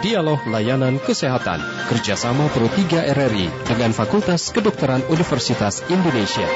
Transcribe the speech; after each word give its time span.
Dialog 0.00 0.40
Layanan 0.48 0.96
Kesehatan 0.96 1.60
kerjasama 1.92 2.48
Pro 2.48 2.66
3 2.72 3.12
RRI 3.12 3.68
dengan 3.68 3.92
Fakultas 3.92 4.48
Kedokteran 4.48 5.04
Universitas 5.12 5.84
Indonesia. 5.92 6.48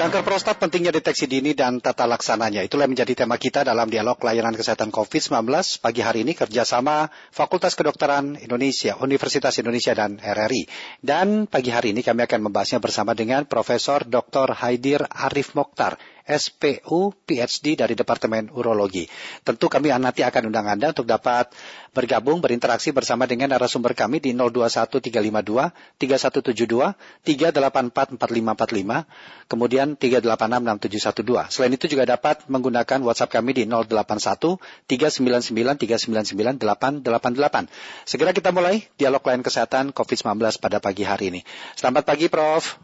Kanker 0.00 0.24
prostat 0.24 0.56
pentingnya 0.56 0.96
deteksi 0.96 1.28
dini 1.28 1.52
dan 1.52 1.76
tata 1.76 2.08
laksananya. 2.08 2.64
Itulah 2.64 2.88
yang 2.88 2.96
menjadi 2.96 3.24
tema 3.24 3.36
kita 3.36 3.68
dalam 3.68 3.84
dialog 3.92 4.16
layanan 4.16 4.56
kesehatan 4.56 4.88
COVID-19 4.88 5.44
pagi 5.84 6.00
hari 6.00 6.24
ini 6.24 6.32
kerjasama 6.32 7.12
Fakultas 7.28 7.76
Kedokteran 7.76 8.40
Indonesia, 8.40 8.96
Universitas 8.96 9.60
Indonesia 9.60 9.92
dan 9.92 10.16
RRI. 10.16 10.64
Dan 11.04 11.44
pagi 11.44 11.68
hari 11.68 11.92
ini 11.92 12.00
kami 12.00 12.24
akan 12.24 12.48
membahasnya 12.48 12.80
bersama 12.80 13.12
dengan 13.12 13.44
Profesor 13.44 14.08
Dr. 14.08 14.56
Haidir 14.56 15.04
Arif 15.04 15.52
Mokhtar, 15.52 16.00
SPU 16.26 17.14
PhD 17.24 17.76
dari 17.78 17.94
Departemen 17.96 18.50
Urologi. 18.52 19.08
Tentu 19.44 19.68
kami 19.68 19.90
nanti 19.94 20.22
akan 20.24 20.46
undang 20.50 20.68
Anda 20.68 20.88
untuk 20.92 21.06
dapat 21.06 21.54
bergabung 21.90 22.38
berinteraksi 22.38 22.94
bersama 22.94 23.26
dengan 23.26 23.50
narasumber 23.50 23.98
kami 23.98 24.22
di 24.22 24.30
021352 24.32 25.74
3172 25.98 26.94
3844545 27.26 29.50
kemudian 29.50 29.98
3866712. 29.98 31.50
Selain 31.50 31.74
itu 31.74 31.90
juga 31.90 32.06
dapat 32.06 32.46
menggunakan 32.46 33.02
WhatsApp 33.02 33.42
kami 33.42 33.58
di 33.58 33.66
081 33.66 34.62
399 34.86 35.74
399 35.76 36.62
888. 36.62 37.66
Segera 38.06 38.30
kita 38.30 38.54
mulai 38.54 38.86
dialog 38.94 39.26
lain 39.26 39.42
kesehatan 39.42 39.90
COVID-19 39.90 40.62
pada 40.62 40.78
pagi 40.78 41.02
hari 41.02 41.34
ini. 41.34 41.42
Selamat 41.74 42.06
pagi 42.06 42.30
Prof. 42.30 42.78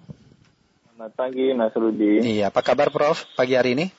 Selamat 0.97 1.29
pagi 1.29 1.53
Mas 1.53 1.77
Rudi. 1.77 2.25
Iya, 2.25 2.49
apa 2.49 2.65
kabar 2.65 2.89
Prof 2.89 3.29
pagi 3.37 3.53
hari 3.53 3.77
ini? 3.77 3.93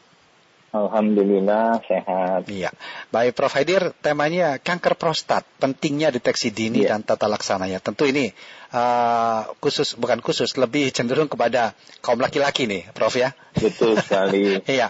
Alhamdulillah 0.73 1.77
sehat. 1.85 2.49
Iya. 2.49 2.73
Baik 3.13 3.37
Prof 3.37 3.53
Haidir, 3.53 3.93
temanya 4.01 4.57
kanker 4.57 4.97
prostat, 4.97 5.45
pentingnya 5.61 6.09
deteksi 6.09 6.49
dini 6.49 6.81
Iya. 6.81 6.97
dan 6.97 7.05
tata 7.05 7.29
laksananya. 7.29 7.85
Tentu 7.85 8.09
ini 8.09 8.33
uh, 8.73 9.45
khusus 9.61 9.93
bukan 9.93 10.25
khusus, 10.25 10.57
lebih 10.57 10.89
cenderung 10.89 11.29
kepada 11.29 11.77
kaum 12.01 12.17
laki-laki 12.17 12.65
nih, 12.65 12.89
Prof 12.97 13.13
ya. 13.13 13.29
Betul 13.53 14.01
sekali. 14.01 14.57
Iya. 14.65 14.89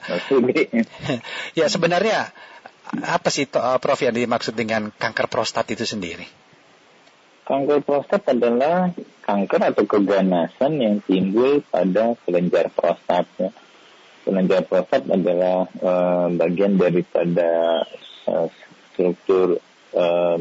Ya 1.59 1.67
sebenarnya 1.67 2.31
apa 3.03 3.27
sih 3.27 3.51
uh, 3.51 3.83
Prof 3.83 3.99
yang 3.99 4.15
dimaksud 4.15 4.55
dengan 4.55 4.95
kanker 4.95 5.27
prostat 5.27 5.67
itu 5.75 5.83
sendiri? 5.83 6.23
Kanker 7.43 7.83
prostat 7.83 8.23
adalah 8.31 8.95
kanker 9.27 9.75
atau 9.75 9.83
keganasan 9.83 10.79
yang 10.79 10.95
timbul 11.03 11.59
pada 11.67 12.15
kelenjar 12.23 12.71
prostat. 12.71 13.27
Ya. 13.35 13.51
Kelenjar 14.23 14.63
prostat 14.63 15.03
adalah 15.11 15.67
eh, 15.67 16.27
bagian 16.39 16.79
daripada 16.79 17.83
eh, 18.31 18.47
struktur 18.95 19.59
eh, 19.91 20.39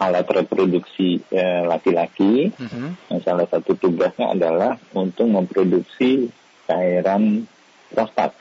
alat 0.00 0.28
reproduksi 0.32 1.20
laki-laki. 1.68 2.52
Mhm. 2.56 3.12
Yang 3.12 3.20
salah 3.20 3.44
satu 3.48 3.76
tugasnya 3.76 4.32
adalah 4.32 4.80
untuk 4.96 5.28
memproduksi 5.28 6.32
cairan 6.64 7.44
prostat. 7.92 8.32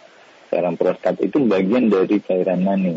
Cairan 0.48 0.80
prostat 0.80 1.20
itu 1.20 1.44
bagian 1.44 1.92
dari 1.92 2.24
cairan 2.24 2.64
mani. 2.64 2.96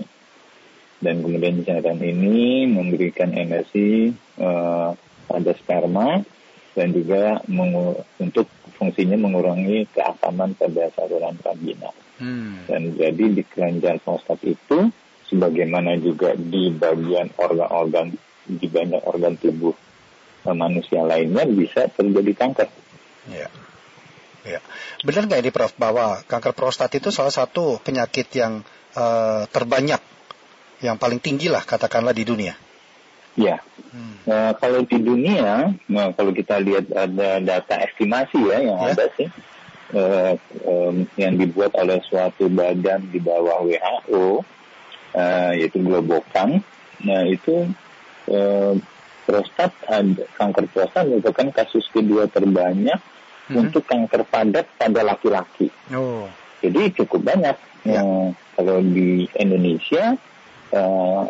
Dan 1.02 1.26
kemudian 1.26 1.66
cairan 1.66 1.98
ini 1.98 2.70
memberikan 2.70 3.34
energi 3.34 4.14
eh, 4.38 4.90
pada 5.32 5.56
sperma 5.56 6.20
dan 6.76 6.92
juga 6.92 7.40
untuk 8.20 8.48
fungsinya 8.76 9.16
mengurangi 9.16 9.88
keasaman 9.92 10.56
pada 10.56 10.92
saluran 10.92 11.36
vagina. 11.40 11.92
Hmm. 12.20 12.68
Dan 12.68 12.96
jadi 12.96 13.24
di 13.32 13.42
kelenjar 13.44 14.00
prostat 14.00 14.40
itu, 14.44 14.92
sebagaimana 15.28 15.96
juga 16.00 16.36
di 16.36 16.72
bagian 16.72 17.32
organ-organ, 17.36 18.12
di 18.48 18.66
banyak 18.68 19.02
organ 19.04 19.38
tubuh 19.40 19.72
eh, 20.44 20.56
manusia 20.56 21.04
lainnya 21.04 21.44
bisa 21.48 21.88
terjadi 21.88 22.32
kanker. 22.36 22.68
Ya. 23.30 23.48
Ya. 24.42 24.58
Benar 25.06 25.30
nggak 25.30 25.40
ini 25.46 25.50
Prof 25.54 25.72
bahwa 25.78 26.18
kanker 26.26 26.50
prostat 26.58 26.90
itu 26.98 27.14
salah 27.14 27.30
satu 27.30 27.78
penyakit 27.78 28.26
yang 28.34 28.66
uh, 28.98 29.46
terbanyak, 29.46 30.02
yang 30.82 30.98
paling 30.98 31.22
tinggi 31.22 31.46
lah 31.46 31.62
katakanlah 31.62 32.10
di 32.10 32.26
dunia. 32.26 32.58
Ya, 33.34 33.58
Hmm. 33.92 34.16
Nah, 34.24 34.56
kalau 34.56 34.88
di 34.88 34.96
dunia, 35.04 35.68
nah, 35.84 36.08
kalau 36.16 36.32
kita 36.32 36.56
lihat 36.64 36.88
ada 36.96 37.44
data 37.44 37.76
estimasi 37.84 38.40
ya 38.40 38.56
yang 38.64 38.80
Ya. 38.80 38.88
ada 38.96 39.04
sih, 39.20 39.28
eh, 39.92 40.32
em, 40.64 41.04
yang 41.20 41.36
dibuat 41.36 41.76
oleh 41.76 42.00
suatu 42.00 42.48
badan 42.48 43.04
di 43.12 43.20
bawah 43.20 43.60
WHO, 43.60 44.40
eh, 45.12 45.50
yaitu 45.60 45.84
Globocam. 45.84 46.64
Nah 47.04 47.22
itu 47.28 47.68
eh, 48.32 48.72
prostat, 49.28 49.74
ada, 49.84 50.24
kanker 50.40 50.72
prostat 50.72 51.04
merupakan 51.04 51.52
kasus 51.52 51.84
kedua 51.92 52.30
terbanyak 52.32 52.96
Mhm. 53.52 53.56
untuk 53.60 53.84
kanker 53.84 54.24
padat 54.24 54.64
pada 54.78 55.04
laki-laki. 55.04 55.68
Oh. 55.92 56.30
Jadi 56.64 56.96
cukup 56.96 57.28
banyak. 57.28 57.56
Ya. 57.84 58.00
Eh, 58.00 58.28
kalau 58.56 58.80
di 58.80 59.28
Indonesia 59.36 60.16
eh, 60.72 61.22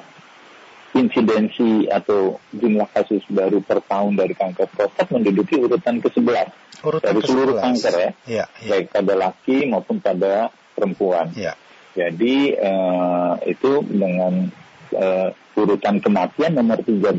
insidensi 0.94 1.88
atau 1.88 2.36
jumlah 2.52 2.84
kasus 2.92 3.24
baru 3.26 3.60
per 3.60 3.80
tahun 3.80 4.12
dari 4.12 4.32
kanker 4.32 4.68
prostat 4.68 5.08
menduduki 5.08 5.56
urutan 5.56 5.98
ke-11 5.98 6.48
Urutan 6.84 7.06
dari 7.08 7.20
seluruh 7.24 7.54
ke-11. 7.56 7.64
kanker 7.64 7.94
ya, 7.94 8.10
Ya, 8.28 8.44
ya, 8.60 8.68
baik 8.68 8.86
pada 8.90 9.14
laki 9.14 9.56
maupun 9.66 9.96
pada 9.98 10.32
perempuan. 10.74 11.32
ya. 11.32 11.56
Jadi 11.92 12.52
eh, 12.52 13.32
itu 13.46 13.72
dengan 13.84 14.48
eh, 14.90 15.28
urutan 15.54 15.96
kematian 15.98 16.56
nomor 16.56 16.80
13. 16.80 17.12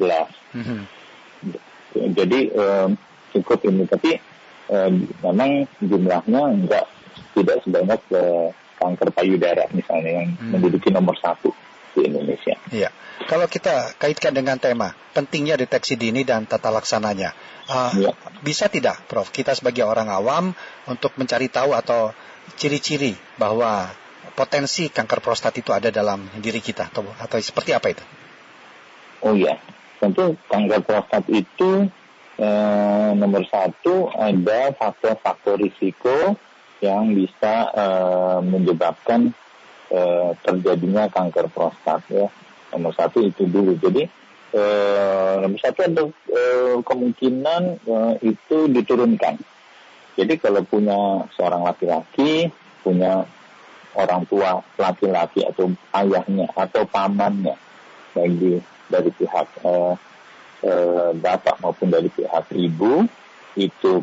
Mhm. 0.53 0.79
Jadi 2.13 2.39
eh, 2.49 2.87
cukup 3.31 3.59
ini, 3.65 3.85
tapi 3.85 4.17
eh, 4.69 4.91
memang 5.21 5.51
jumlahnya 5.79 6.41
enggak 6.51 6.85
tidak 7.33 7.57
sebanyak 7.61 8.01
eh, 8.13 8.47
kanker 8.77 9.09
payudara 9.11 9.65
misalnya 9.71 10.21
yang 10.21 10.29
Hmm. 10.35 10.51
menduduki 10.53 10.89
nomor 10.89 11.15
satu 11.15 11.53
di 11.93 12.09
Indonesia. 12.09 12.57
Iya. 12.73 12.89
Kalau 13.29 13.45
kita 13.47 13.95
kaitkan 14.01 14.33
dengan 14.33 14.57
tema 14.57 14.91
pentingnya 15.13 15.55
deteksi 15.55 15.95
dini 15.95 16.25
dan 16.25 16.49
tata 16.49 16.73
laksananya, 16.73 17.31
uh, 17.69 17.93
Iya. 17.93 18.11
bisa 18.41 18.67
tidak, 18.67 19.05
Prof? 19.05 19.29
Kita 19.29 19.53
sebagai 19.53 19.85
orang 19.85 20.09
awam 20.09 20.51
untuk 20.89 21.13
mencari 21.15 21.47
tahu 21.47 21.77
atau 21.77 22.11
ciri-ciri 22.57 23.15
bahwa 23.37 23.87
potensi 24.33 24.89
kanker 24.89 25.21
prostat 25.21 25.53
itu 25.61 25.69
ada 25.71 25.93
dalam 25.93 26.25
diri 26.41 26.59
kita 26.59 26.89
atau 26.89 27.05
atau 27.21 27.37
seperti 27.39 27.71
apa 27.71 27.87
itu? 27.93 28.03
Oh 29.23 29.37
iya, 29.37 29.55
tentu 30.01 30.35
kanker 30.49 30.81
prostat 30.83 31.23
itu 31.31 31.87
eh, 32.35 33.11
nomor 33.15 33.45
satu 33.47 34.11
ada 34.11 34.73
faktor-faktor 34.75 35.61
risiko 35.61 36.35
yang 36.83 37.15
bisa 37.15 37.71
eh, 37.71 38.39
menyebabkan 38.43 39.31
eh, 39.91 40.29
terjadinya 40.43 41.09
kanker 41.11 41.49
prostat 41.51 42.01
ya. 42.07 42.27
Nomor 42.73 42.93
satu 42.95 43.21
itu 43.21 43.45
dulu. 43.45 43.77
Jadi 43.77 44.03
eh, 44.53 45.33
nomor 45.41 45.59
satu 45.59 45.79
ada 45.83 46.03
eh, 46.09 46.75
kemungkinan 46.81 47.61
eh, 47.83 48.13
itu 48.23 48.57
diturunkan. 48.69 49.35
Jadi 50.13 50.33
kalau 50.37 50.61
punya 50.61 51.25
seorang 51.33 51.65
laki-laki, 51.65 52.53
punya 52.85 53.25
orang 53.97 54.25
tua 54.29 54.61
laki-laki 54.77 55.41
atau 55.41 55.73
ayahnya 55.97 56.49
atau 56.53 56.85
pamannya, 56.85 57.57
baik 58.13 58.33
di, 58.37 58.51
dari 58.89 59.09
pihak 59.09 59.47
eh, 59.65 59.93
eh, 60.69 61.09
bapak 61.17 61.61
maupun 61.61 61.89
dari 61.89 62.09
pihak 62.09 62.53
ibu 62.53 63.05
itu 63.53 64.01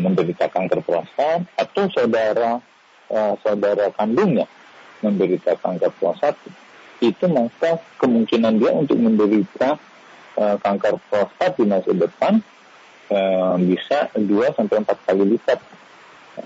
menderita 0.00 0.48
kanker 0.48 0.80
prostat 0.80 1.44
atau 1.60 1.84
saudara 1.92 2.56
saudara 3.44 3.92
kandungnya 3.92 4.48
menderita 5.02 5.58
kanker 5.58 5.92
prostat 5.98 6.38
itu 7.02 7.26
maka 7.26 7.82
kemungkinan 7.98 8.62
dia 8.62 8.70
untuk 8.72 8.96
menderita 8.96 9.76
eh, 10.38 10.56
kanker 10.62 11.02
prostat 11.10 11.58
di 11.58 11.66
masa 11.66 11.90
depan 11.90 12.38
eh, 13.10 13.54
bisa 13.66 14.08
2 14.14 14.56
sampai 14.56 14.76
4 14.86 15.06
kali 15.10 15.24
lipat 15.36 15.58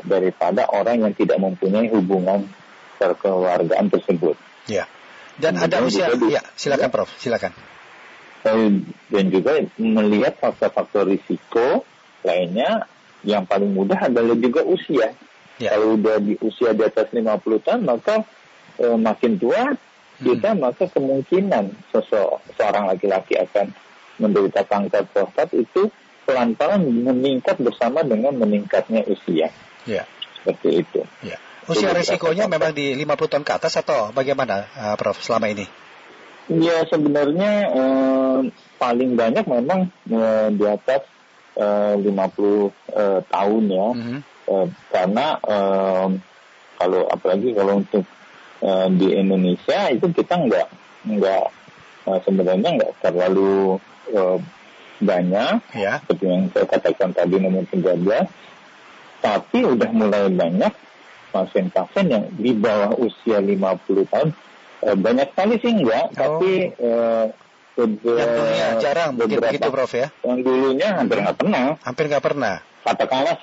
daripada 0.02 0.66
orang 0.72 1.06
yang 1.06 1.14
tidak 1.14 1.38
mempunyai 1.38 1.86
hubungan 1.94 2.48
perkeluargaan 2.98 3.86
tersebut. 3.92 4.34
Ya. 4.66 4.90
Dan 5.36 5.60
Kemudian 5.60 5.68
ada 5.68 5.84
usia, 5.84 6.06
ya 6.32 6.42
silakan 6.56 6.88
Prof, 6.88 7.12
silakan. 7.20 7.52
Eh, 8.46 8.72
Dan 9.12 9.24
juga 9.28 9.60
melihat 9.76 10.40
faktor-faktor 10.40 11.04
risiko 11.04 11.84
lainnya 12.24 12.88
yang 13.22 13.44
paling 13.44 13.70
mudah 13.76 14.08
adalah 14.08 14.34
juga 14.34 14.64
usia. 14.64 15.12
Ya. 15.60 15.76
Kalau 15.76 15.96
udah 16.00 16.20
di 16.20 16.36
usia 16.40 16.72
di 16.72 16.84
atas 16.84 17.12
50 17.12 17.20
tahun 17.64 17.84
maka 17.84 18.24
eh, 18.80 18.98
makin 18.98 19.36
tua 19.40 19.74
kita 20.16 20.56
maka 20.56 20.88
kemungkinan 20.88 21.92
sosok 21.92 22.40
seorang 22.56 22.88
laki-laki 22.88 23.36
akan 23.36 23.68
menderita 24.16 24.64
kanker 24.64 25.04
prostat 25.12 25.52
itu 25.52 25.92
pelan-pelan 26.24 26.82
meningkat 26.88 27.60
bersama 27.60 28.00
dengan 28.00 28.32
meningkatnya 28.40 29.04
usia 29.06 29.52
Ya. 29.86 30.02
seperti 30.42 30.82
itu. 30.82 31.00
Ya. 31.22 31.38
Usia 31.70 31.94
risikonya 31.94 32.50
memang 32.50 32.74
di 32.74 32.94
50 32.98 33.30
tahun 33.30 33.44
ke 33.46 33.52
atas 33.54 33.78
atau 33.78 34.10
bagaimana, 34.10 34.66
uh, 34.74 34.94
Prof, 34.98 35.18
selama 35.22 35.46
ini? 35.50 35.66
Ya 36.46 36.86
sebenarnya 36.86 37.52
eh, 37.74 38.38
paling 38.78 39.18
banyak 39.18 39.44
memang 39.50 39.90
eh, 40.06 40.48
di 40.54 40.62
atas 40.62 41.02
eh, 41.58 41.94
50 41.98 42.06
eh, 42.06 43.20
tahun 43.26 43.62
ya, 43.66 43.88
mm 43.90 44.02
-hmm. 44.02 44.18
eh, 44.46 44.66
karena 44.94 45.26
eh, 45.42 46.06
kalau 46.78 47.02
apalagi 47.10 47.50
kalau 47.50 47.82
untuk 47.82 48.06
eh, 48.62 48.88
di 48.94 49.08
Indonesia 49.16 49.90
itu 49.92 50.06
kita 50.12 50.34
nggak 50.46 50.68
nggak 51.06 51.46
eh, 52.08 52.18
sebenarnya 52.24 52.70
nggak 52.80 52.92
terlalu 53.02 53.80
eh, 54.12 54.38
banyak, 54.96 55.60
ya. 55.76 56.00
seperti 56.00 56.24
yang 56.24 56.48
saya 56.56 56.64
katakan 56.64 57.12
tadi 57.12 57.36
nomor 57.36 57.68
13, 57.68 58.00
tapi 59.20 59.58
udah 59.60 59.90
mulai 59.92 60.32
banyak 60.32 60.72
pasien-pasien 61.36 62.06
yang 62.08 62.24
di 62.32 62.56
bawah 62.56 62.96
usia 62.96 63.44
50 63.44 64.08
tahun 64.08 64.32
banyak 64.96 65.28
sekali 65.36 65.54
sih 65.60 65.72
enggak, 65.72 66.06
oh. 66.08 66.16
tapi 66.16 66.72
uh, 66.80 67.28
yang 67.76 68.30
dulunya 68.32 68.66
jarang 68.80 69.10
mungkin 69.12 69.38
begitu 69.40 69.68
Prof 69.68 69.92
ya? 69.92 70.08
Yang 70.24 70.40
dulunya 70.48 70.88
hampir 70.96 71.16
nggak 71.20 71.36
pernah. 71.36 71.64
Hampir 71.84 72.04
nggak 72.08 72.24
pernah. 72.24 72.54
Katakanlah 72.86 73.36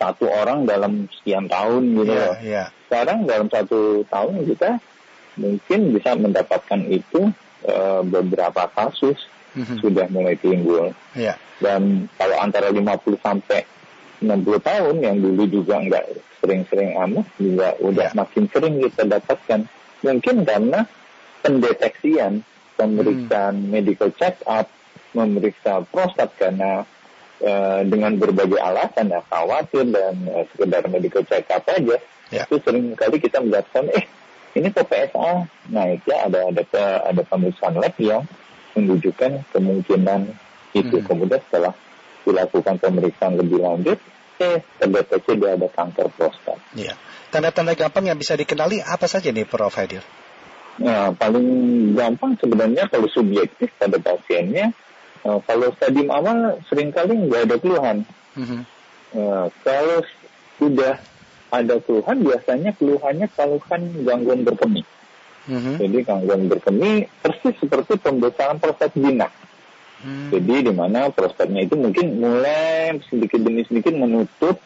satu 0.00 0.26
orang 0.30 0.64
dalam 0.64 1.10
sekian 1.12 1.46
tahun 1.50 1.82
gitu. 2.00 2.14
Yeah, 2.14 2.34
yeah. 2.40 2.66
Sekarang 2.88 3.28
dalam 3.28 3.48
satu 3.52 4.06
tahun 4.08 4.34
kita 4.48 4.70
mungkin 5.36 5.80
bisa 5.92 6.10
mendapatkan 6.14 6.80
itu 6.88 7.34
uh, 7.66 8.02
beberapa 8.06 8.70
kasus 8.70 9.18
mm-hmm. 9.58 9.78
sudah 9.82 10.06
mulai 10.08 10.38
timbul. 10.38 10.94
Yeah. 11.12 11.36
Dan 11.58 12.08
kalau 12.16 12.40
antara 12.40 12.70
50 12.70 12.86
sampai 13.20 13.66
60 14.22 14.30
tahun 14.62 14.96
yang 15.02 15.16
dulu 15.20 15.42
juga 15.50 15.82
nggak 15.82 16.04
sering-sering 16.40 16.96
amat 16.96 17.26
juga 17.36 17.74
udah 17.82 18.08
yeah. 18.12 18.16
makin 18.16 18.46
sering 18.48 18.78
kita 18.80 19.02
dapatkan 19.04 19.66
Mungkin 20.04 20.44
karena 20.44 20.84
pendeteksian, 21.40 22.44
pemeriksaan 22.74 23.54
hmm. 23.58 23.70
medical 23.70 24.10
check 24.14 24.38
up, 24.46 24.66
memeriksa 25.14 25.86
prostat 25.88 26.34
karena 26.34 26.82
uh, 27.42 27.80
dengan 27.86 28.18
berbagai 28.18 28.58
alasan 28.58 29.14
ya 29.14 29.22
khawatir 29.30 29.86
dan 29.90 30.14
uh, 30.30 30.44
sekedar 30.52 30.86
medical 30.90 31.22
check 31.26 31.46
up 31.50 31.62
aja 31.70 31.96
ya. 32.34 32.42
itu 32.46 32.56
sering 32.62 32.98
kali 32.98 33.22
kita 33.22 33.38
melihatkan 33.38 33.86
eh 33.94 34.04
ini 34.54 34.70
kok 34.70 34.86
PSA 34.86 35.50
naik 35.70 36.06
ya 36.06 36.30
ada 36.30 36.50
ada 36.50 36.62
ada 37.10 37.22
pemeriksaan 37.26 37.78
lab 37.78 37.94
yang 37.98 38.22
menunjukkan 38.74 39.46
kemungkinan 39.54 40.34
itu 40.74 40.96
hmm. 40.98 41.06
kemudian 41.06 41.42
setelah 41.50 41.74
dilakukan 42.26 42.76
pemeriksaan 42.82 43.38
lebih 43.38 43.62
lanjut 43.62 43.98
eh 44.42 44.66
terdeteksi 44.82 45.38
dia 45.38 45.54
ada 45.54 45.70
kanker 45.70 46.10
prostat. 46.18 46.58
Ya. 46.74 46.98
Tanda-tanda 47.30 47.74
gampang 47.78 48.10
yang 48.10 48.18
bisa 48.18 48.34
dikenali 48.34 48.82
apa 48.82 49.06
saja 49.06 49.30
nih 49.30 49.46
Prof. 49.46 49.74
Hadir? 49.74 50.02
Nah, 50.82 51.14
paling 51.14 51.46
gampang 51.94 52.34
sebenarnya 52.42 52.90
kalau 52.90 53.06
subjektif 53.06 53.70
pada 53.78 53.94
pasiennya, 54.02 54.74
uh, 55.22 55.38
kalau 55.46 55.70
stadium 55.78 56.10
awal 56.10 56.58
sering 56.66 56.90
kali 56.90 57.14
nggak 57.14 57.46
ada 57.50 57.56
keluhan. 57.62 57.96
Mm-hmm. 58.34 58.60
Uh, 59.14 59.46
kalau 59.62 59.98
sudah 60.58 60.98
ada 61.54 61.78
keluhan, 61.78 62.26
biasanya 62.26 62.74
keluhannya 62.74 63.30
keluhan 63.38 63.82
gangguan 64.02 64.42
berkemih. 64.42 64.86
Mm-hmm. 65.46 65.74
Jadi 65.78 65.98
gangguan 66.02 66.42
berkemih 66.50 67.06
persis 67.22 67.54
seperti 67.62 68.00
pembesaran 68.02 68.58
prostat 68.58 68.90
jinak. 68.98 69.30
Mm. 70.02 70.28
Jadi 70.34 70.54
di 70.68 70.72
mana 70.74 71.08
prostatnya 71.14 71.62
itu 71.62 71.78
mungkin 71.78 72.18
mulai 72.18 72.98
sedikit 73.08 73.40
demi 73.40 73.62
sedikit 73.64 73.94
menutup 73.94 74.58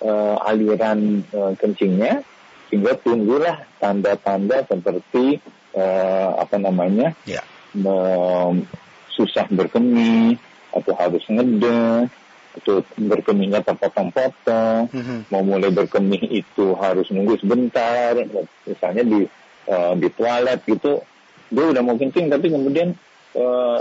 uh, 0.00 0.36
aliran 0.46 1.26
uh, 1.34 1.52
kencingnya 1.58 2.24
sehingga 2.68 2.98
tunggulah 2.98 3.62
tanda-tanda 3.78 4.66
seperti 4.66 5.38
uh, 5.76 6.40
apa 6.40 6.56
namanya 6.58 7.14
ya. 7.22 7.42
um, 7.78 8.66
susah 9.14 9.46
berkemih 9.48 10.36
atau 10.74 10.92
harus 10.98 11.24
ngede 11.30 12.10
atau 12.56 12.80
berkemihnya 12.96 13.60
terpotong-potong 13.60 14.88
mm-hmm. 14.88 15.18
mau 15.28 15.44
mulai 15.44 15.68
berkemih 15.68 16.20
itu 16.24 16.72
harus 16.80 17.08
nunggu 17.12 17.36
sebentar 17.40 18.16
misalnya 18.64 19.04
di 19.04 19.20
uh, 19.68 19.92
di 19.96 20.08
toilet 20.16 20.60
gitu 20.64 21.04
dia 21.52 21.64
udah 21.68 21.82
mau 21.84 21.94
kencing 22.00 22.32
tapi 22.32 22.48
kemudian 22.48 22.96
uh, 23.36 23.80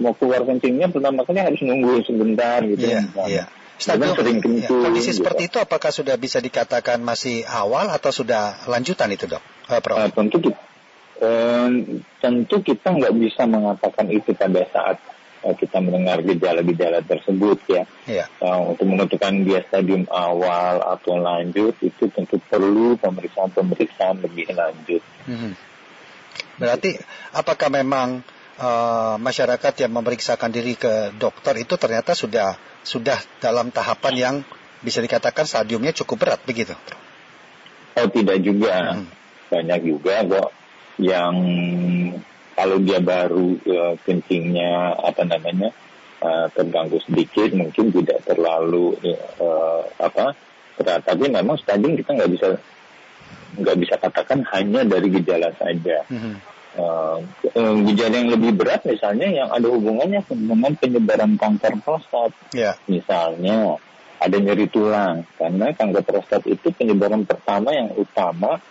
mau 0.00 0.14
keluar 0.16 0.42
kencingnya 0.46 0.88
pertama 0.88 1.22
kali 1.26 1.38
harus 1.42 1.60
nunggu 1.60 2.00
sebentar 2.06 2.64
gitu 2.64 2.88
yeah, 2.88 3.04
yeah. 3.28 3.46
Stadium, 3.78 4.10
sering 4.18 4.42
ya, 4.42 4.66
kondisi 4.66 5.14
gitu. 5.14 5.22
seperti 5.22 5.46
itu 5.46 5.62
apakah 5.62 5.94
sudah 5.94 6.18
bisa 6.18 6.42
dikatakan 6.42 6.98
masih 6.98 7.46
awal 7.46 7.94
atau 7.94 8.10
sudah 8.10 8.66
lanjutan 8.66 9.06
itu 9.14 9.30
dok? 9.30 9.42
Uh, 9.70 9.78
Prof? 9.78 9.96
Uh, 10.02 10.10
tentu, 10.10 10.36
uh, 11.22 11.70
tentu 12.18 12.56
kita 12.66 12.90
nggak 12.90 13.14
bisa 13.14 13.46
mengatakan 13.46 14.10
itu 14.10 14.34
pada 14.34 14.66
saat 14.74 14.98
uh, 15.46 15.54
kita 15.54 15.78
mendengar 15.78 16.18
gejala-gejala 16.26 17.06
tersebut 17.06 17.58
ya. 17.70 17.86
Yeah. 18.10 18.26
Uh, 18.42 18.74
untuk 18.74 18.90
menentukan 18.90 19.46
dia 19.46 19.62
stadium 19.62 20.10
awal 20.10 20.82
atau 20.82 21.14
lanjut 21.22 21.78
itu 21.78 22.10
tentu 22.10 22.42
perlu 22.50 22.98
pemeriksaan-pemeriksaan 22.98 24.26
lebih 24.26 24.50
lanjut. 24.58 25.02
Hmm. 25.30 25.54
Berarti 26.58 26.98
apakah 27.30 27.70
memang 27.70 28.26
uh, 28.58 29.16
masyarakat 29.16 29.74
yang 29.86 29.92
memeriksakan 29.94 30.50
diri 30.50 30.74
ke 30.74 31.14
dokter 31.16 31.54
itu 31.62 31.78
ternyata 31.78 32.12
sudah 32.12 32.58
sudah 32.82 33.18
dalam 33.38 33.70
tahapan 33.70 34.14
yang 34.14 34.34
bisa 34.82 35.02
dikatakan 35.02 35.46
stadiumnya 35.46 35.94
cukup 35.94 36.26
berat 36.26 36.40
begitu? 36.46 36.74
Oh 37.98 38.06
tidak 38.10 38.38
juga, 38.46 38.94
hmm. 38.94 39.06
banyak 39.50 39.80
juga 39.82 40.14
kok 40.22 40.50
yang 40.98 41.34
kalau 42.54 42.78
dia 42.82 42.98
baru 42.98 43.58
uh, 43.58 43.94
kencingnya 44.02 44.98
apa 44.98 45.22
namanya 45.22 45.70
uh, 46.22 46.50
terganggu 46.50 46.98
sedikit 47.06 47.54
mungkin 47.54 47.94
tidak 47.94 48.26
terlalu 48.26 48.98
uh, 49.38 49.82
apa 49.98 50.34
berat 50.78 51.02
tapi 51.06 51.30
memang 51.30 51.58
stadium 51.58 51.98
kita 51.98 52.18
nggak 52.18 52.30
bisa 52.34 52.48
nggak 53.58 53.76
bisa 53.82 53.94
katakan 53.98 54.46
hanya 54.54 54.86
dari 54.86 55.10
gejala 55.10 55.50
saja. 55.58 56.06
Hmm 56.06 56.57
uh, 56.78 57.18
gejala 57.84 58.14
yang 58.22 58.30
lebih 58.32 58.52
berat 58.54 58.86
misalnya 58.86 59.28
yang 59.28 59.48
ada 59.50 59.66
hubungannya 59.66 60.22
dengan 60.30 60.72
penyebaran 60.78 61.34
kanker 61.36 61.82
prostat. 61.82 62.32
Yeah. 62.54 62.78
Misalnya 62.86 63.82
ada 64.18 64.36
nyeri 64.38 64.66
tulang 64.70 65.26
karena 65.38 65.74
kanker 65.74 66.02
prostat 66.06 66.42
itu 66.46 66.70
penyebaran 66.74 67.26
pertama 67.26 67.74
yang 67.74 67.94
utama 67.94 68.62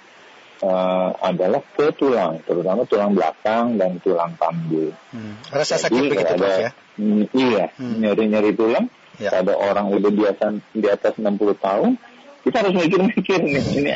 uh, 0.63 1.09
adalah 1.21 1.62
ke 1.62 1.92
tulang, 1.95 2.42
terutama 2.44 2.88
tulang 2.88 3.13
belakang 3.13 3.77
dan 3.77 4.00
tulang 4.01 4.33
panggul. 4.39 4.95
Hmm. 5.14 5.37
Rasa 5.52 5.78
Jadi, 5.78 5.83
sakit 5.83 6.02
begitu 6.11 6.35
ada, 6.35 6.49
ya? 6.57 6.71
Mm, 6.97 7.23
iya, 7.33 7.66
hmm. 7.78 7.95
nyeri-nyeri 8.02 8.52
tulang. 8.57 8.87
Ya. 9.18 9.33
Ada 9.33 9.57
orang 9.57 9.90
udah 9.97 10.14
biasa 10.14 10.61
di 10.78 10.85
atas 10.85 11.18
60 11.18 11.57
tahun, 11.57 11.97
kita 12.45 12.61
harus 12.61 12.73
mikir-mikir 12.78 13.42
nih 13.42 13.66
ini 13.81 13.92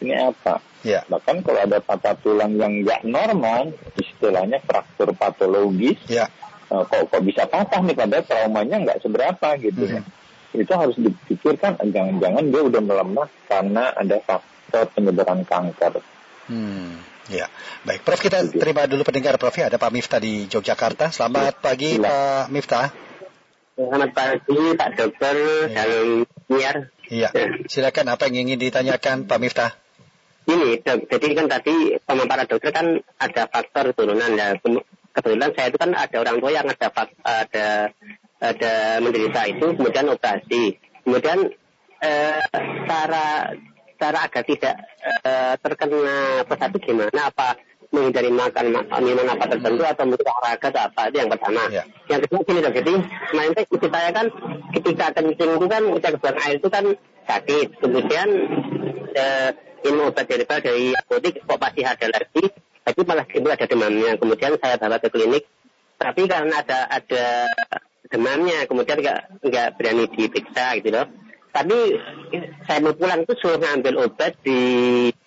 ini 0.00 0.14
apa? 0.14 0.60
Ya. 0.86 1.02
Bahkan 1.08 1.42
kalau 1.42 1.60
ada 1.66 1.78
patah 1.82 2.14
tulang 2.20 2.54
yang 2.60 2.84
nggak 2.84 3.02
normal, 3.08 3.74
istilahnya 3.98 4.62
fraktur 4.62 5.10
patologis, 5.16 5.98
ya. 6.06 6.30
uh, 6.70 6.86
kok 6.86 7.10
kok 7.10 7.22
bisa 7.26 7.48
patah 7.48 7.82
nih 7.82 7.96
padahal 7.96 8.24
traumanya 8.24 8.76
nggak 8.86 9.00
seberapa 9.02 9.48
gitu 9.58 9.82
ya. 9.88 10.02
Itu 10.54 10.72
harus 10.72 10.96
dipikirkan 10.96 11.82
jangan-jangan 11.82 12.44
dia 12.48 12.62
udah 12.64 12.82
melemah 12.82 13.28
karena 13.50 13.92
ada 13.92 14.16
faktor 14.22 14.88
penyebaran 14.94 15.42
kanker. 15.42 16.00
Hmm. 16.46 17.02
Ya, 17.26 17.50
baik. 17.82 18.06
Prof 18.06 18.22
kita 18.22 18.46
terima 18.54 18.86
dulu 18.86 19.02
pendengar 19.02 19.34
Prof 19.34 19.58
ya. 19.58 19.66
Ada 19.66 19.82
Pak 19.82 19.90
Miftah 19.90 20.22
di 20.22 20.46
Yogyakarta. 20.46 21.10
Selamat 21.10 21.58
pagi 21.58 21.98
Sila. 21.98 22.06
Pak 22.06 22.46
Miftah. 22.54 22.86
Selamat 23.74 24.10
pagi 24.14 24.60
Pak 24.78 24.88
Dokter 24.94 25.36
ya. 25.66 25.74
dan 25.74 26.86
Iya. 27.10 27.28
Silakan 27.66 28.14
apa 28.14 28.30
yang 28.30 28.46
ingin 28.46 28.58
ditanyakan 28.62 29.26
Pak 29.26 29.38
Miftah? 29.42 29.70
Ini, 30.46 30.78
jadi 30.86 31.26
kan 31.34 31.46
tadi 31.50 31.98
para 32.06 32.46
dokter 32.46 32.70
kan 32.70 33.02
ada 33.18 33.42
faktor 33.50 33.90
turunan 33.98 34.30
ya. 34.38 34.54
Kebetulan 35.10 35.50
saya 35.56 35.74
itu 35.74 35.78
kan 35.80 35.90
ada 35.96 36.16
orang 36.22 36.38
tua 36.38 36.50
yang 36.54 36.68
ada 36.70 36.88
ada 37.24 37.66
ada 38.38 38.72
menderita 39.02 39.48
itu, 39.48 39.66
kemudian 39.74 40.06
operasi, 40.12 40.76
kemudian 41.02 41.50
eh, 42.04 42.46
cara 42.86 43.56
cara 43.96 44.18
agar 44.28 44.44
tidak 44.44 44.76
eh, 45.02 45.54
terkena 45.58 46.44
pesat 46.46 46.68
itu 46.70 46.78
gimana? 46.92 47.32
Apa 47.32 47.58
menghindari 47.90 48.30
makan 48.30 48.66
minuman 49.02 49.34
apa 49.34 49.44
tertentu 49.48 49.82
atau 49.86 50.04
mungkin 50.04 50.26
olahraga 50.26 50.68
atau 50.68 50.82
apa 50.90 51.00
itu 51.08 51.16
yang 51.22 51.30
pertama. 51.32 51.62
Ya. 51.72 51.84
Yang 52.12 52.20
kedua 52.28 52.40
gini 52.44 52.60
dok, 52.62 52.74
jadi 52.76 52.92
kemarin 53.32 53.52
itu 53.56 53.86
saya 53.88 54.10
kan 54.12 54.26
ketika 54.76 55.06
kencing 55.16 55.50
itu 55.56 55.66
kan 55.66 55.82
ketika 55.96 56.18
buang 56.20 56.38
air 56.44 56.56
itu 56.60 56.68
kan 56.68 56.84
sakit, 57.26 57.66
kemudian 57.82 58.28
eh, 59.16 59.50
minum 59.86 60.10
obat 60.10 60.26
herbal 60.26 60.58
dari 60.58 60.90
apotek 60.98 61.38
kok 61.46 61.58
pasti 61.62 61.86
ada 61.86 62.04
alergi, 62.10 62.50
tapi 62.82 63.00
malah 63.06 63.26
timbul 63.30 63.54
ada 63.54 63.66
demamnya. 63.70 64.18
Kemudian 64.18 64.58
saya 64.58 64.74
bawa 64.82 64.98
ke 64.98 65.08
klinik, 65.14 65.46
tapi 65.94 66.26
karena 66.26 66.58
ada 66.58 66.90
ada 66.90 67.24
demamnya, 68.10 68.66
kemudian 68.66 68.98
nggak 68.98 69.46
nggak 69.46 69.68
berani 69.78 70.04
diperiksa 70.10 70.82
gitu 70.82 70.90
loh. 70.90 71.06
tapi 71.56 71.96
saya 72.68 72.84
mau 72.84 72.92
pulang 72.92 73.24
itu 73.24 73.32
suruh 73.40 73.56
ngambil 73.56 74.04
obat 74.04 74.36
di 74.44 74.60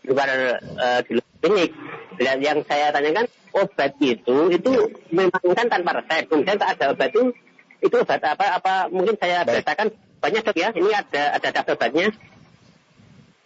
luar 0.05 0.61
uh, 0.77 0.99
di 1.01 1.17
luar 1.17 1.33
klinik. 1.41 1.71
Dan 2.19 2.37
yang 2.43 2.61
saya 2.69 2.93
tanyakan 2.93 3.25
obat 3.57 3.97
itu 3.97 4.37
itu 4.53 4.71
memang 5.09 5.41
kan 5.57 5.67
tanpa 5.71 5.97
resep. 5.97 6.29
Kemudian 6.29 6.61
ada 6.61 6.93
obat 6.93 7.09
itu 7.09 7.33
itu 7.81 7.95
obat 7.97 8.21
apa 8.21 8.61
apa 8.61 8.73
mungkin 8.93 9.17
saya 9.17 9.41
bacakan 9.41 9.89
banyak 10.21 10.41
dok 10.45 10.57
ya. 10.59 10.69
Ini 10.75 10.89
ada 10.93 11.23
ada 11.39 11.47
daftar 11.49 11.73
obatnya. 11.73 12.13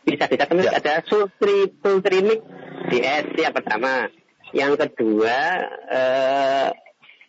Bisa 0.04 0.26
dikatakan 0.28 0.64
ya. 0.64 0.72
ada 0.78 0.94
sultri 1.08 1.72
sultrimik 1.80 2.44
DS 2.92 3.26
yang 3.40 3.54
pertama. 3.56 4.12
Yang 4.54 4.86
kedua 4.86 5.38
eh, 5.90 6.70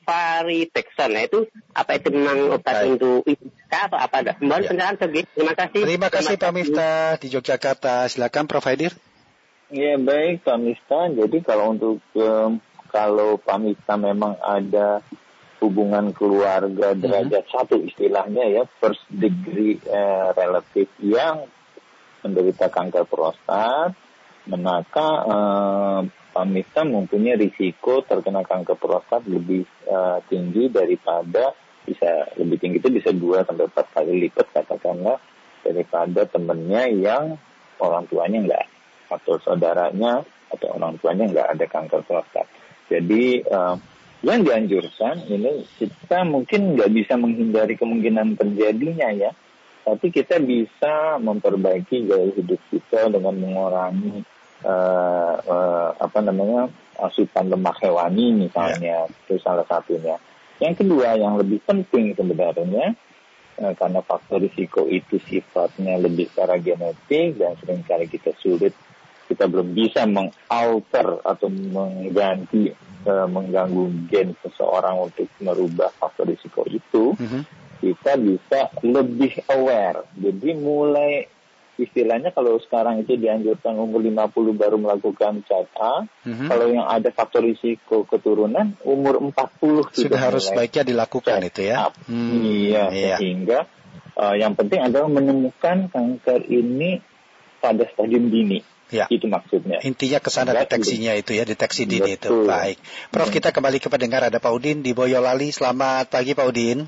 Paridexon. 0.04 1.10
Nah 1.16 1.22
itu 1.24 1.48
apa 1.72 1.96
itu 1.96 2.12
memang 2.12 2.60
obat 2.60 2.84
Baik. 2.84 2.90
untuk 2.94 3.24
IPK 3.24 3.72
atau 3.72 3.98
apa? 3.98 4.16
Mohon 4.44 4.62
ya. 4.62 4.68
pencerahan 4.70 4.96
Terima 5.00 5.54
kasih. 5.56 5.80
Terima 5.88 6.08
kasih 6.12 6.34
Pak 6.36 6.52
Miftah 6.52 7.16
di 7.16 7.26
Yogyakarta. 7.32 8.06
Silakan 8.12 8.44
Provider. 8.44 8.92
Ya 9.72 9.96
baik 9.96 10.44
Pak 10.44 10.58
Miftah. 10.60 11.08
Jadi 11.10 11.40
kalau 11.40 11.72
untuk 11.72 11.98
um, 12.20 12.60
kalau 12.92 13.40
Pak 13.40 13.58
Miftah 13.58 13.96
memang 13.96 14.36
ada 14.38 15.00
hubungan 15.64 16.12
keluarga 16.12 16.92
mhm. 16.92 17.00
derajat 17.00 17.44
hmm. 17.48 17.52
satu 17.56 17.76
istilahnya 17.80 18.44
ya 18.52 18.62
first 18.78 19.02
degree 19.08 19.80
uh, 19.88 20.36
relative 20.36 20.92
yang 21.00 21.48
menderita 22.24 22.72
kanker 22.72 23.04
prostat, 23.04 23.92
maka 24.48 25.08
uh, 25.28 26.00
Pamita 26.34 26.82
mempunyai 26.82 27.38
risiko 27.38 28.02
terkena 28.02 28.42
kanker 28.42 28.74
prostat 28.74 29.22
lebih 29.30 29.62
uh, 29.86 30.18
tinggi 30.26 30.66
daripada 30.66 31.54
bisa 31.86 32.34
lebih 32.34 32.58
tinggi 32.58 32.82
itu 32.82 32.90
bisa 32.90 33.14
dua 33.14 33.46
sampai 33.46 33.70
empat 33.70 33.86
kali 33.94 34.26
lipat 34.26 34.50
katakanlah 34.50 35.22
daripada 35.62 36.26
temennya 36.26 36.90
yang 36.90 37.38
orang 37.78 38.10
tuanya 38.10 38.38
enggak 38.42 38.66
atau 39.06 39.38
saudaranya 39.46 40.26
atau 40.50 40.74
orang 40.74 40.98
tuanya 40.98 41.30
enggak 41.30 41.48
ada 41.54 41.66
kanker 41.70 42.02
prostat. 42.02 42.50
Jadi 42.90 43.46
uh, 43.46 43.78
yang 44.26 44.42
dianjurkan 44.42 45.30
ini 45.30 45.62
kita 45.78 46.26
mungkin 46.26 46.74
nggak 46.74 46.90
bisa 46.90 47.14
menghindari 47.14 47.78
kemungkinan 47.78 48.34
terjadinya 48.34 49.08
ya, 49.14 49.30
tapi 49.84 50.08
kita 50.08 50.40
bisa 50.40 51.20
memperbaiki 51.20 52.08
gaya 52.08 52.32
hidup 52.32 52.56
kita 52.72 53.12
dengan 53.12 53.36
mengurangi 53.36 54.24
uh, 54.64 55.36
uh, 55.44 55.88
apa 56.00 56.18
namanya 56.24 56.72
asupan 56.96 57.52
lemak 57.52 57.84
hewani 57.84 58.48
misalnya 58.48 59.04
yeah. 59.04 59.28
itu 59.28 59.36
salah 59.44 59.68
satunya. 59.68 60.16
Yang 60.56 60.82
kedua 60.82 61.20
yang 61.20 61.36
lebih 61.36 61.60
penting 61.68 62.16
sebenarnya 62.16 62.96
uh, 63.60 63.74
karena 63.76 64.00
faktor 64.00 64.40
risiko 64.40 64.88
itu 64.88 65.20
sifatnya 65.20 66.00
lebih 66.00 66.32
secara 66.32 66.56
genetik 66.56 67.36
dan 67.36 67.52
sering 67.60 67.84
kali 67.84 68.08
kita 68.08 68.32
sulit 68.40 68.72
kita 69.28 69.48
belum 69.48 69.72
bisa 69.72 70.08
mengalter 70.08 71.20
atau 71.24 71.48
mengganti 71.48 72.72
mengganggu 73.04 74.08
gen 74.08 74.32
seseorang 74.40 74.96
untuk 74.96 75.28
merubah 75.44 75.92
faktor 75.92 76.24
risiko 76.24 76.64
itu. 76.64 77.12
Mm 77.20 77.28
-hmm. 77.28 77.63
Kita 77.80 78.18
bisa 78.18 78.70
lebih 78.82 79.42
aware. 79.50 80.06
Jadi 80.14 80.50
mulai 80.54 81.26
istilahnya 81.74 82.30
kalau 82.30 82.54
sekarang 82.62 83.02
itu 83.02 83.18
dianjurkan 83.18 83.74
umur 83.74 83.98
50 83.98 84.54
baru 84.54 84.76
melakukan 84.78 85.42
up, 85.50 86.06
mm-hmm. 86.06 86.46
kalau 86.46 86.66
yang 86.70 86.86
ada 86.86 87.10
faktor 87.10 87.42
risiko 87.42 88.06
keturunan 88.06 88.78
umur 88.86 89.18
40 89.18 89.90
sudah 89.90 90.20
harus 90.30 90.54
baiknya 90.54 90.86
dilakukan 90.86 91.42
itu 91.42 91.66
ya. 91.66 91.90
Hmm, 92.06 92.46
iya, 92.46 92.94
iya, 92.94 93.16
sehingga 93.18 93.66
uh, 94.14 94.34
yang 94.38 94.54
penting 94.54 94.86
adalah 94.86 95.10
menemukan 95.10 95.90
kanker 95.90 96.46
ini 96.46 97.02
pada 97.58 97.88
stadium 97.90 98.30
dini. 98.30 98.62
Ya. 98.92 99.10
Itu 99.10 99.26
maksudnya. 99.26 99.82
Intinya 99.82 100.22
ke 100.22 100.30
sana 100.30 100.54
deteksinya 100.54 101.18
itu 101.18 101.34
ya, 101.34 101.42
deteksi 101.42 101.88
dini 101.88 102.14
Betul. 102.14 102.46
itu. 102.46 102.46
Baik. 102.46 102.78
Prof, 103.10 103.26
hmm. 103.26 103.36
kita 103.40 103.48
kembali 103.50 103.82
ke 103.82 103.88
pendengar 103.90 104.22
ada 104.22 104.38
Pak 104.38 104.52
Udin 104.54 104.86
di 104.86 104.94
Boyolali. 104.94 105.50
Selamat 105.50 106.12
pagi 106.12 106.36
Pak 106.36 106.46
Udin. 106.46 106.86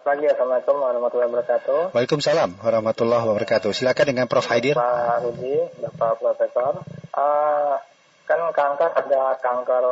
Selamat 0.00 0.16
pagi, 0.16 0.32
Assalamualaikum 0.32 0.76
warahmatullahi 0.80 1.28
wabarakatuh. 1.28 1.80
Waalaikumsalam 1.92 2.50
warahmatullahi 2.64 3.20
wabarakatuh. 3.20 3.68
Silakan 3.76 4.06
dengan 4.08 4.26
Prof. 4.32 4.48
Haidir. 4.48 4.72
Pak 4.72 5.28
Rudi, 5.28 5.60
Bapak 5.76 6.16
Profesor. 6.16 6.72
Uh, 7.12 7.76
kan 8.24 8.40
kanker 8.48 8.96
ada 8.96 9.36
kanker 9.44 9.84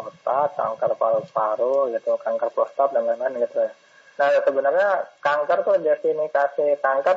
otak, 0.00 0.56
kanker 0.56 0.96
paru-paru, 0.96 1.92
gitu, 1.92 2.16
kanker 2.24 2.48
prostat 2.56 2.88
dan 2.96 3.04
lain-lain 3.04 3.44
gitu. 3.44 3.68
Nah 4.16 4.32
sebenarnya 4.48 5.12
kanker 5.20 5.60
tuh 5.60 5.76
definisi 5.76 6.80
kanker 6.80 7.16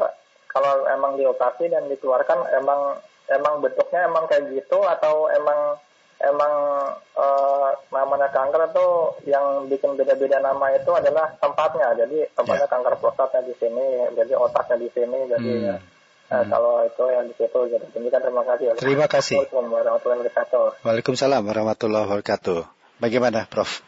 kalau 0.51 0.83
emang 0.83 1.15
dioperasi 1.15 1.71
dan 1.71 1.87
dikeluarkan 1.87 2.43
emang 2.59 2.99
emang 3.31 3.63
bentuknya 3.63 4.03
emang 4.03 4.27
kayak 4.27 4.51
gitu 4.51 4.83
atau 4.83 5.31
emang 5.31 5.79
emang 6.21 6.53
uh, 7.13 7.69
namanya 7.93 8.29
kanker 8.33 8.73
itu 8.73 8.87
yang 9.29 9.65
bikin 9.69 9.93
beda-beda 9.93 10.41
nama 10.41 10.73
itu 10.73 10.89
adalah 10.93 11.33
tempatnya. 11.37 11.93
Jadi 11.93 12.25
tempatnya 12.33 12.65
yeah. 12.65 12.73
kanker 12.73 12.93
prostatnya 12.97 13.41
di 13.45 13.53
sini, 13.57 14.09
jadi 14.17 14.33
otaknya 14.33 14.77
di 14.81 14.89
sini, 14.93 15.19
jadi 15.29 15.53
hmm. 15.73 15.95
Nah, 16.27 16.43
hmm. 16.43 16.51
kalau 16.51 16.83
itu 16.83 17.03
yang 17.07 17.23
di 17.23 17.35
situ, 17.39 17.59
jadi 17.71 17.85
demikian 17.95 18.19
terima 18.19 18.43
kasih. 18.43 18.75
Terima 18.75 19.07
kasih. 19.07 19.47
Waalaikumsalam 19.47 19.71
warahmatullahi 19.71 20.19
wabarakatuh. 20.27 20.65
Waalaikumsalam 20.83 21.41
warahmatullahi 21.47 22.03
wabarakatuh. 22.03 22.59
Bagaimana, 22.99 23.47
Prof? 23.47 23.86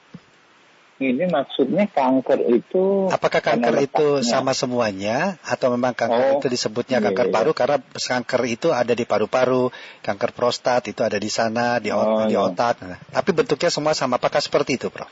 Ini 1.00 1.32
maksudnya 1.32 1.88
kanker 1.88 2.44
itu 2.52 3.08
apakah 3.08 3.40
kanker 3.40 3.76
itu 3.80 4.20
sama 4.20 4.52
semuanya 4.52 5.40
atau 5.48 5.72
memang 5.72 5.96
kanker 5.96 6.20
oh, 6.20 6.38
itu 6.44 6.52
disebutnya 6.52 7.00
iya, 7.00 7.06
kanker 7.08 7.28
iya. 7.32 7.34
paru 7.34 7.52
karena 7.56 7.78
kanker 7.80 8.42
itu 8.52 8.68
ada 8.76 8.92
di 8.92 9.08
paru-paru 9.08 9.72
kanker 10.04 10.36
prostat 10.36 10.92
itu 10.92 11.00
ada 11.00 11.16
di 11.16 11.32
sana 11.32 11.80
di, 11.80 11.96
oh, 11.96 12.28
di 12.28 12.36
iya. 12.36 12.44
otak 12.44 12.84
nah, 12.84 13.00
tapi 13.00 13.32
bentuknya 13.32 13.72
semua 13.72 13.96
sama 13.96 14.20
apakah 14.20 14.44
seperti 14.44 14.76
itu 14.76 14.92
Prof? 14.92 15.08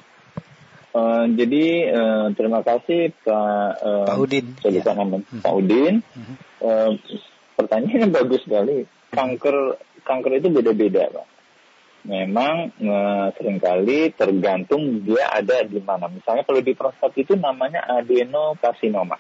Uh, 0.92 1.30
jadi 1.38 1.66
uh, 1.94 2.26
terima 2.36 2.66
kasih 2.66 3.16
Pak 3.24 3.70
uh, 3.80 4.08
Pak 4.12 4.18
Udin 4.18 4.46
ya. 4.66 4.82
hmm. 4.82 5.40
Pak 5.40 5.54
Udin 5.56 6.04
hmm. 6.04 6.36
uh, 6.68 6.92
pertanyaannya 7.56 8.12
bagus 8.20 8.44
sekali 8.44 8.84
kanker 9.16 9.80
kanker 10.04 10.32
itu 10.36 10.48
beda-beda 10.52 11.08
Pak 11.16 11.37
memang 12.06 12.70
e, 12.78 12.96
sering 13.40 13.58
kali 13.58 14.14
tergantung 14.14 15.02
dia 15.02 15.32
ada 15.34 15.66
di 15.66 15.82
mana. 15.82 16.06
Misalnya 16.12 16.46
kalau 16.46 16.62
di 16.62 16.74
prostat 16.78 17.16
itu 17.18 17.34
namanya 17.34 17.88
adenokarsinoma. 17.88 19.18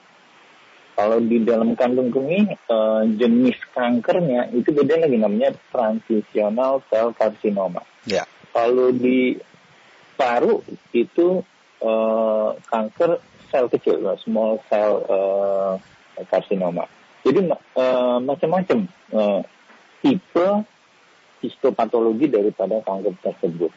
Kalau 0.98 1.22
di 1.22 1.46
dalam 1.46 1.78
kandung 1.78 2.10
kemih 2.10 2.58
e, 2.58 2.78
jenis 3.18 3.58
kankernya 3.74 4.54
itu 4.54 4.70
beda 4.74 5.02
lagi 5.02 5.18
namanya 5.18 5.54
transitional 5.74 6.82
cell 6.90 7.14
carcinoma. 7.14 7.82
Ya. 8.06 8.26
Kalau 8.54 8.94
di 8.94 9.38
paru 10.18 10.62
itu 10.94 11.42
e, 11.82 11.92
kanker 12.66 13.22
sel 13.50 13.70
kecil, 13.72 14.02
small 14.22 14.60
cell 14.70 15.06
e, 15.06 15.18
carcinoma. 16.30 16.90
Jadi 17.22 17.46
e, 17.52 17.86
macam-macam 18.24 18.80
e, 19.14 19.22
tipe 20.02 20.48
histopatologi 21.42 22.28
daripada 22.32 22.82
kanker 22.82 23.16
tersebut. 23.22 23.72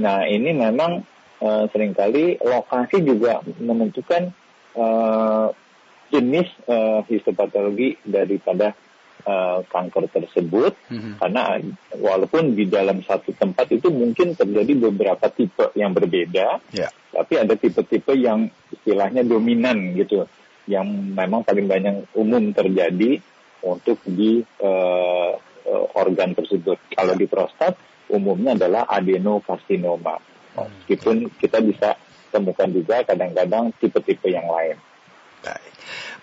Nah 0.00 0.26
ini 0.26 0.50
memang 0.56 1.04
uh, 1.44 1.64
sering 1.70 1.92
kali 1.92 2.40
lokasi 2.40 3.04
juga 3.04 3.40
menentukan 3.60 4.32
uh, 4.74 5.48
jenis 6.12 6.48
uh, 6.70 7.02
histopatologi 7.06 7.98
daripada 8.04 8.76
uh, 9.26 9.64
kanker 9.66 10.06
tersebut 10.12 10.72
mm-hmm. 10.90 11.14
karena 11.18 11.42
walaupun 11.98 12.54
di 12.54 12.68
dalam 12.68 13.02
satu 13.02 13.34
tempat 13.34 13.72
itu 13.74 13.90
mungkin 13.90 14.36
terjadi 14.36 14.90
beberapa 14.90 15.26
tipe 15.32 15.74
yang 15.74 15.90
berbeda, 15.96 16.60
yeah. 16.70 16.90
tapi 17.10 17.40
ada 17.40 17.54
tipe-tipe 17.58 18.14
yang 18.14 18.46
istilahnya 18.70 19.26
dominan 19.26 19.96
gitu, 19.98 20.28
yang 20.70 20.86
memang 20.86 21.42
paling 21.42 21.66
banyak 21.66 22.06
umum 22.14 22.52
terjadi 22.54 23.18
untuk 23.64 23.98
di 24.04 24.44
uh, 24.60 25.34
uh, 25.34 25.53
organ 25.94 26.36
tersebut. 26.36 26.78
Kalau 26.92 27.14
di 27.16 27.26
prostat 27.28 27.76
umumnya 28.08 28.56
adalah 28.56 28.84
adenokarsinoma. 28.88 30.16
Hmm. 30.54 30.68
Meskipun 30.70 31.32
kita 31.40 31.58
bisa 31.64 31.98
temukan 32.30 32.68
juga 32.70 33.02
kadang-kadang 33.06 33.70
tipe-tipe 33.78 34.26
yang 34.30 34.46
lain. 34.50 34.76
Baik, 35.44 35.72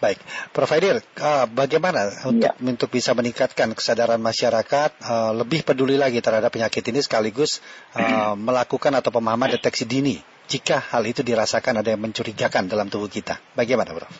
baik, 0.02 0.20
Prof. 0.50 0.72
Haidir, 0.74 0.98
uh, 1.22 1.46
bagaimana 1.46 2.10
untuk 2.26 2.58
ya. 2.58 2.58
untuk 2.58 2.90
bisa 2.90 3.14
meningkatkan 3.14 3.70
kesadaran 3.78 4.18
masyarakat 4.18 4.98
uh, 4.98 5.32
lebih 5.38 5.62
peduli 5.62 5.94
lagi 5.94 6.26
terhadap 6.26 6.50
penyakit 6.50 6.82
ini 6.90 7.06
sekaligus 7.06 7.62
uh, 7.94 8.34
melakukan 8.50 8.98
atau 8.98 9.14
pemahaman 9.14 9.54
deteksi 9.54 9.86
dini 9.86 10.18
jika 10.50 10.82
hal 10.82 11.06
itu 11.06 11.22
dirasakan 11.24 11.80
ada 11.80 11.94
yang 11.94 12.02
mencurigakan 12.02 12.68
dalam 12.68 12.92
tubuh 12.92 13.08
kita, 13.08 13.40
bagaimana, 13.56 13.94
Prof? 13.94 14.12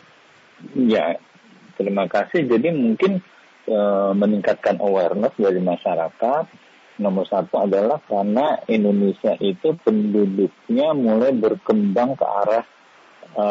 Ya, 0.78 1.18
terima 1.74 2.06
kasih. 2.06 2.46
Jadi 2.46 2.70
mungkin 2.72 3.20
e, 3.66 3.78
meningkatkan 4.16 4.78
awareness 4.82 5.34
dari 5.38 5.60
masyarakat. 5.62 6.44
Nomor 7.00 7.24
satu 7.26 7.64
adalah 7.64 7.98
karena 8.04 8.60
Indonesia 8.68 9.34
itu 9.40 9.74
penduduknya 9.80 10.92
mulai 10.92 11.32
berkembang 11.34 12.14
ke 12.14 12.26
arah 12.26 12.64
e, 13.32 13.44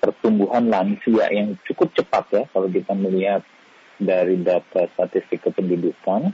pertumbuhan 0.00 0.70
lansia 0.70 1.26
yang 1.34 1.58
cukup 1.66 1.90
cepat 1.96 2.24
ya 2.30 2.42
kalau 2.54 2.70
kita 2.70 2.94
melihat 2.94 3.42
dari 3.96 4.38
data 4.44 4.86
statistik 4.92 5.42
kependudukan 5.48 6.30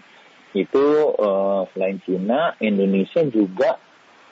itu 0.52 0.84
uh, 1.16 1.64
selain 1.72 1.96
Cina, 2.04 2.52
Indonesia 2.60 3.24
juga 3.24 3.80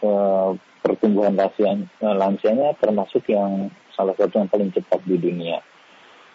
uh, 0.05 0.53
pertumbuhan 0.85 1.33
lansia, 1.33 1.81
lansianya 2.01 2.77
termasuk 2.77 3.25
yang 3.33 3.73
salah 3.97 4.13
satu 4.17 4.45
yang 4.45 4.49
paling 4.53 4.69
cepat 4.73 5.01
di 5.09 5.17
dunia. 5.17 5.65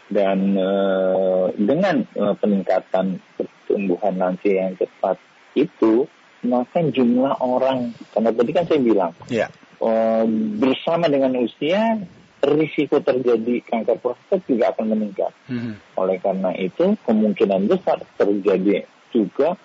Dan 0.05 0.53
uh, 0.53 1.49
dengan 1.57 2.05
uh, 2.13 2.37
peningkatan 2.37 3.17
pertumbuhan 3.33 4.13
lansia 4.21 4.69
yang 4.69 4.77
cepat 4.77 5.17
itu, 5.57 6.05
maka 6.45 6.85
jumlah 6.85 7.41
orang, 7.41 7.89
karena 8.13 8.29
tadi 8.29 8.51
kan 8.53 8.65
saya 8.69 8.81
bilang, 8.85 9.11
yeah. 9.33 9.49
uh, 9.81 10.29
bersama 10.61 11.09
dengan 11.09 11.33
usia 11.41 12.05
risiko 12.45 13.01
terjadi 13.01 13.65
kanker 13.65 13.97
prostat 13.97 14.45
juga 14.45 14.69
akan 14.69 14.93
meningkat. 14.93 15.33
Hmm. 15.49 15.81
Oleh 15.97 16.21
karena 16.21 16.53
itu, 16.53 16.93
kemungkinan 17.01 17.65
besar 17.65 18.05
terjadi 18.21 18.85
juga 19.09 19.57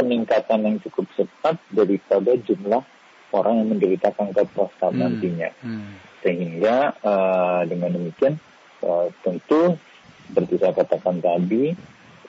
peningkatan 0.00 0.64
yang 0.64 0.76
cukup 0.80 1.04
cepat 1.12 1.60
daripada 1.68 2.32
jumlah 2.40 2.80
orang 3.36 3.54
yang 3.60 3.68
menderita 3.76 4.08
kanker 4.16 4.48
prostat 4.56 4.96
hmm. 4.96 5.00
nantinya. 5.04 5.50
Hmm. 5.60 6.00
Sehingga 6.24 6.96
uh, 7.04 7.60
dengan 7.68 7.92
demikian 7.92 8.40
tentu 9.22 9.78
seperti 10.28 10.54
saya 10.58 10.72
katakan 10.72 11.20
tadi 11.20 11.74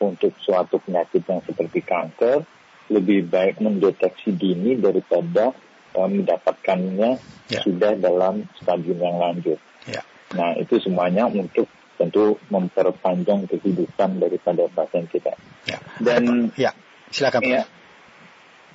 untuk 0.04 0.36
suatu 0.44 0.78
penyakit 0.84 1.24
yang 1.24 1.40
seperti 1.48 1.80
kanker 1.80 2.44
lebih 2.92 3.32
baik 3.32 3.64
mendeteksi 3.64 4.36
dini 4.36 4.76
daripada 4.76 5.56
uh, 5.96 6.10
mendapatkannya 6.10 7.16
yeah. 7.48 7.64
sudah 7.64 7.96
dalam 7.96 8.44
stadium 8.60 9.00
yang 9.00 9.18
lanjut. 9.22 9.60
Ya. 9.88 10.04
Nah 10.36 10.60
itu 10.60 10.84
semuanya 10.84 11.32
untuk 11.32 11.72
tentu 11.96 12.36
memperpanjang 12.52 13.48
kehidupan 13.48 14.20
daripada 14.20 14.68
pasien 14.68 15.08
kita. 15.08 15.32
Ya. 15.64 15.80
Dan 16.02 16.52
ya 16.60 16.76
silakan. 17.08 17.42
Ya, 17.46 17.64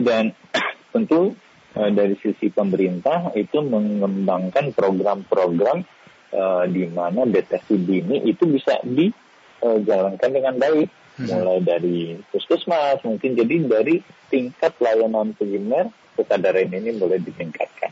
dan 0.00 0.32
tentu 0.94 1.36
uh, 1.76 1.90
dari 1.92 2.16
sisi 2.22 2.48
pemerintah 2.48 3.34
itu 3.36 3.60
mengembangkan 3.60 4.72
program-program 4.72 5.84
uh, 6.32 6.64
di 6.68 6.84
mana 6.88 7.24
deteksi 7.28 7.76
dini 7.78 8.24
itu 8.28 8.44
bisa 8.48 8.80
dijalankan 8.84 10.30
dengan 10.30 10.54
baik. 10.56 10.88
Hmm. 11.18 11.26
Mulai 11.34 11.58
dari 11.66 11.98
puskesmas 12.30 13.02
mungkin 13.02 13.34
jadi 13.34 13.66
dari 13.66 13.98
tingkat 14.30 14.78
layanan 14.78 15.34
primer 15.34 15.90
kesadaran 16.14 16.70
ini 16.70 16.94
boleh 16.94 17.18
ditingkatkan. 17.18 17.90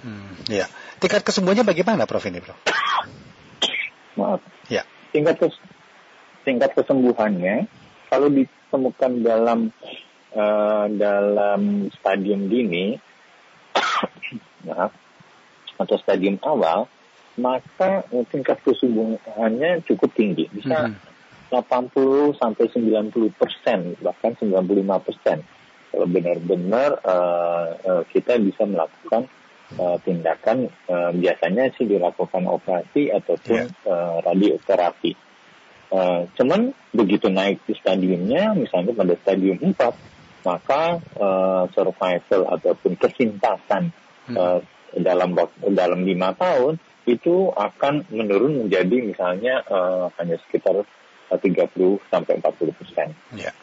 Hmm, 0.00 0.32
ya. 0.48 0.64
Tingkat 0.96 1.20
kesembuhannya 1.20 1.68
bagaimana 1.68 2.08
Prof 2.08 2.24
ini, 2.24 2.40
Prof? 2.40 2.56
Maaf. 4.16 4.40
Ya. 4.72 4.88
Tingkat 5.12 5.36
kes 5.36 5.54
tingkat 6.48 6.72
kesembuhannya 6.72 7.68
kalau 8.08 8.32
ditemukan 8.32 9.12
dalam 9.20 9.74
uh, 10.32 10.86
dalam 10.88 11.90
stadium 11.92 12.48
dini 12.48 12.96
maaf 14.66 14.94
atau 15.76 15.96
stadium 16.00 16.40
awal 16.40 16.88
maka 17.36 18.04
tingkat 18.32 18.58
kesembuhannya 18.64 19.84
cukup 19.84 20.10
tinggi 20.16 20.48
bisa 20.48 20.88
hmm. 20.88 21.52
80 21.52 22.40
sampai 22.40 22.64
90 22.68 23.12
persen 23.36 23.94
bahkan 24.00 24.32
95 24.34 25.06
persen 25.06 25.38
kalau 25.96 26.06
benar-benar 26.12 27.00
uh, 27.08 27.66
uh, 27.80 28.02
kita 28.12 28.36
bisa 28.36 28.68
melakukan 28.68 29.30
uh, 29.80 29.96
tindakan 30.04 30.68
uh, 30.92 31.10
biasanya 31.16 31.72
sih 31.72 31.88
dilakukan 31.88 32.44
operasi 32.44 33.08
ataupun 33.08 33.72
yeah. 33.72 33.88
uh, 33.88 34.20
radioterapi. 34.20 35.16
Uh, 35.86 36.26
cuman 36.34 36.74
begitu 36.92 37.30
naik 37.30 37.62
di 37.64 37.72
stadiumnya, 37.78 38.52
misalnya 38.58 38.92
pada 38.92 39.14
stadium 39.22 39.56
4, 39.62 40.44
maka 40.44 41.00
uh, 41.16 41.64
survival 41.72 42.40
ataupun 42.60 42.92
kesintasan 43.00 43.94
hmm. 44.28 44.36
uh, 44.36 44.60
dalam 45.00 45.32
dalam 45.72 46.00
lima 46.04 46.36
tahun 46.36 46.76
itu 47.06 47.54
akan 47.54 48.10
menurun 48.10 48.66
menjadi 48.66 48.98
misalnya 48.98 49.62
uh, 49.70 50.10
hanya 50.18 50.36
sekitar 50.42 50.82
30 51.30 51.40
sampai 52.10 52.38
40 52.42 52.78
persen. 52.78 53.08
Yeah. 53.34 53.54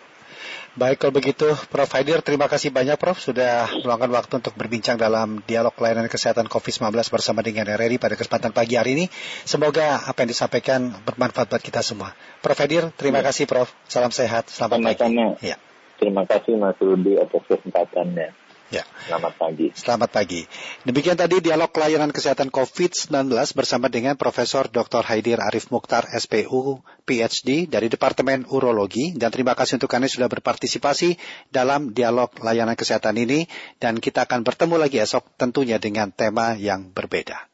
Baik 0.73 1.06
kalau 1.06 1.13
begitu 1.13 1.53
Prof 1.69 1.86
Haidir 1.93 2.25
terima 2.25 2.49
kasih 2.49 2.73
banyak 2.73 2.97
Prof 2.97 3.21
sudah 3.21 3.69
meluangkan 3.86 4.10
waktu 4.10 4.34
untuk 4.41 4.58
berbincang 4.58 4.97
dalam 4.97 5.45
dialog 5.45 5.69
pelayanan 5.69 6.10
kesehatan 6.10 6.49
COVID-19 6.49 6.97
bersama 7.13 7.45
dengan 7.45 7.69
RRI 7.69 8.01
pada 8.01 8.17
kesempatan 8.17 8.49
pagi 8.49 8.73
hari 8.73 8.97
ini. 8.97 9.06
Semoga 9.45 10.01
apa 10.01 10.25
yang 10.25 10.34
disampaikan 10.34 10.89
bermanfaat 11.06 11.53
buat 11.53 11.62
kita 11.62 11.86
semua. 11.86 12.17
Prof 12.41 12.58
Haidir 12.58 12.89
terima 12.97 13.21
ya. 13.21 13.29
kasih 13.29 13.45
Prof. 13.45 13.69
Salam 13.86 14.10
sehat. 14.10 14.49
Selamat 14.49 14.97
Sama-sama. 14.97 15.38
pagi. 15.38 15.45
Ya. 15.45 15.62
Terima 16.01 16.23
kasih 16.25 16.58
Mas 16.58 16.77
Rudi 16.82 17.21
atas 17.21 17.43
kesempatannya. 17.45 18.42
Ya. 18.71 18.88
Selamat 19.06 19.34
pagi. 19.38 19.67
Selamat 19.76 20.10
pagi. 20.10 20.41
Demikian 20.88 21.19
tadi 21.19 21.43
dialog 21.43 21.69
layanan 21.69 22.10
kesehatan 22.10 22.49
COVID-19 22.49 23.30
bersama 23.54 23.91
dengan 23.91 24.15
Profesor 24.17 24.71
Dr. 24.71 25.06
Haidir 25.06 25.43
Arif 25.43 25.69
Mukhtar, 25.69 26.08
SPU, 26.15 26.82
PhD 27.04 27.69
dari 27.69 27.91
Departemen 27.91 28.47
Urologi. 28.49 29.13
Dan 29.13 29.30
terima 29.30 29.54
kasih 29.54 29.78
untuk 29.78 29.93
Anda 29.93 30.10
sudah 30.10 30.32
berpartisipasi 30.32 31.19
dalam 31.54 31.93
dialog 31.93 32.34
layanan 32.41 32.73
kesehatan 32.73 33.19
ini. 33.19 33.45
Dan 33.78 34.02
kita 34.02 34.26
akan 34.26 34.41
bertemu 34.41 34.76
lagi 34.80 34.97
esok 35.04 35.38
tentunya 35.38 35.78
dengan 35.78 36.10
tema 36.10 36.58
yang 36.58 36.89
berbeda. 36.89 37.54